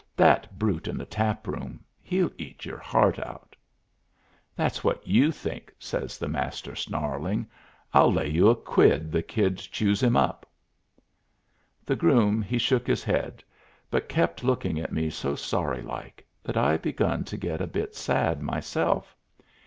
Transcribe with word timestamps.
"That 0.15 0.57
brute 0.57 0.87
in 0.87 0.97
the 0.97 1.05
tap 1.05 1.47
room 1.47 1.83
he'll 2.01 2.31
eat 2.39 2.65
your 2.65 2.79
heart 2.79 3.19
out." 3.19 3.55
"That's 4.55 4.83
what 4.83 5.05
you 5.07 5.31
think," 5.31 5.75
says 5.77 6.17
the 6.17 6.27
Master, 6.27 6.75
snarling. 6.75 7.45
"I'll 7.93 8.11
lay 8.11 8.27
you 8.27 8.49
a 8.49 8.55
quid 8.55 9.11
the 9.11 9.21
Kid 9.21 9.59
chews 9.59 10.01
him 10.01 10.17
up." 10.17 10.47
The 11.85 11.95
groom 11.95 12.41
he 12.41 12.57
shook 12.57 12.87
his 12.87 13.03
head, 13.03 13.43
but 13.91 14.09
kept 14.09 14.43
looking 14.43 14.79
at 14.79 14.91
me 14.91 15.11
so 15.11 15.35
sorry 15.35 15.83
like 15.83 16.25
that 16.41 16.57
I 16.57 16.77
begun 16.77 17.23
to 17.25 17.37
get 17.37 17.61
a 17.61 17.67
bit 17.67 17.93
sad 17.95 18.41
myself. 18.41 19.15